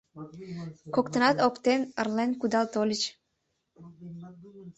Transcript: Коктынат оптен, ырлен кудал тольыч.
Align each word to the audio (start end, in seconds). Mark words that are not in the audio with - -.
Коктынат 0.95 1.37
оптен, 1.47 1.81
ырлен 2.01 2.31
кудал 2.39 2.65
тольыч. 2.73 3.03